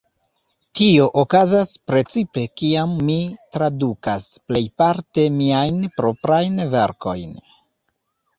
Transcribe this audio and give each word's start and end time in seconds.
Tio 0.77 1.03
okazas 1.23 1.73
precipe 1.91 2.45
kiam 2.61 2.95
mi 3.09 3.17
tradukas, 3.57 4.27
plejparte 4.49 5.27
miajn 5.43 5.79
proprajn 6.01 6.59
verkojn. 6.75 7.39